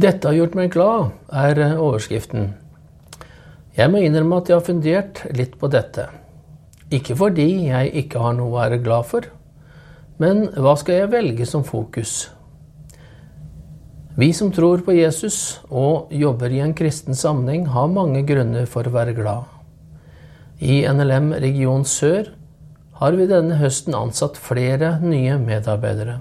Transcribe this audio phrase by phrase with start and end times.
[0.00, 2.54] Dette har gjort meg glad, er overskriften.
[3.76, 6.06] Jeg må innrømme at jeg har fundert litt på dette.
[6.94, 9.26] Ikke fordi jeg ikke har noe å være glad for,
[10.22, 12.30] men hva skal jeg velge som fokus?
[14.16, 18.88] Vi som tror på Jesus og jobber i en kristen sammenheng, har mange grunner for
[18.88, 19.52] å være glad.
[20.64, 22.32] I NLM region sør
[23.02, 26.20] har vi denne høsten ansatt flere nye medarbeidere.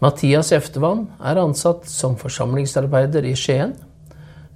[0.00, 3.74] Mathias Eftevann er ansatt som forsamlingsarbeider i Skien.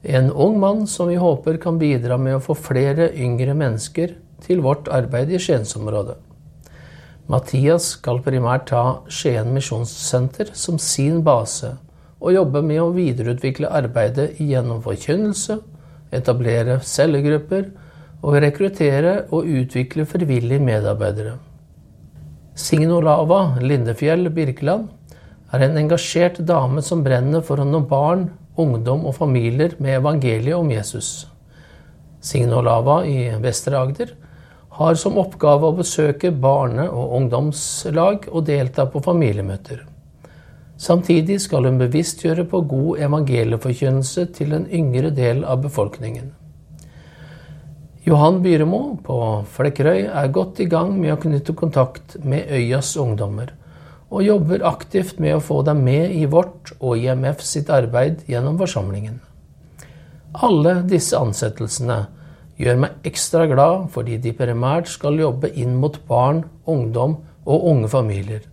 [0.00, 4.14] En ung mann som vi håper kan bidra med å få flere yngre mennesker
[4.46, 6.16] til vårt arbeid i Skiensområdet.
[7.28, 11.74] Mathias skal primært ta Skien misjonssenter som sin base,
[12.24, 15.60] og jobbe med å videreutvikle arbeidet gjennom forkynnelse,
[16.08, 17.68] etablere cellegrupper
[18.24, 21.36] og rekruttere og utvikle frivillige medarbeidere.
[22.56, 24.88] Signo Lava Lindefjell Birkeland
[25.54, 28.28] er en engasjert dame som brenner for å nå barn,
[28.60, 31.26] ungdom og familier med evangeliet om Jesus.
[32.24, 34.14] Signo Lava i Vestre Agder
[34.74, 39.84] har som oppgave å besøke barne- og ungdomslag og delta på familiemøter.
[40.76, 46.32] Samtidig skal hun bevisstgjøre på god evangelieforkynnelse til en yngre del av befolkningen.
[48.04, 49.18] Johan Byremo på
[49.54, 53.54] Flekkerøy er godt i gang med å knytte kontakt med øyas ungdommer,
[54.14, 58.60] og jobber aktivt med å få dem med i vårt og IMF sitt arbeid gjennom
[58.60, 59.18] forsamlingen.
[60.34, 62.04] Alle disse ansettelsene
[62.62, 67.90] gjør meg ekstra glad fordi de primært skal jobbe inn mot barn, ungdom og unge
[67.90, 68.44] familier.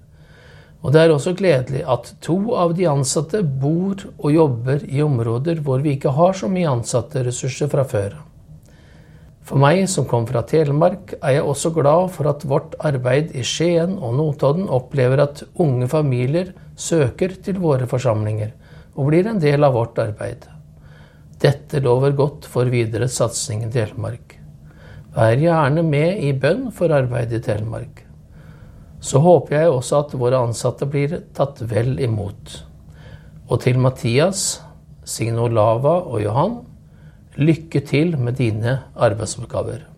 [0.82, 5.62] Og det er også gledelig at to av de ansatte bor og jobber i områder
[5.62, 8.18] hvor vi ikke har så mye ansatte ressurser fra før.
[9.42, 13.44] For meg som kom fra Telemark, er jeg også glad for at vårt arbeid i
[13.46, 18.54] Skien og Notodden opplever at unge familier søker til våre forsamlinger
[18.96, 20.46] og blir en del av vårt arbeid.
[21.42, 24.38] Dette lover godt for videre satsing i Telemark.
[25.16, 28.04] Vær gjerne med i bønn for arbeidet i Telemark.
[29.02, 32.60] Så håper jeg også at våre ansatte blir tatt vel imot.
[33.50, 34.62] Og til Mathias,
[35.04, 36.60] Signolava og Johan,
[37.38, 39.91] lykke til med dine arbeidsoppgaver.